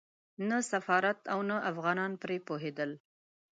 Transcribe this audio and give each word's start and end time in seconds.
نه 0.49 0.57
سفارت 0.71 1.19
او 1.33 1.39
نه 1.49 1.57
افغانان 1.71 2.11
پرې 2.21 2.37
پوهېدل. 2.47 2.91